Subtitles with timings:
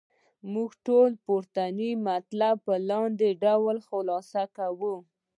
[0.53, 4.95] موږ ټول پورتني مطالب په لاندې ډول خلاصه کوو.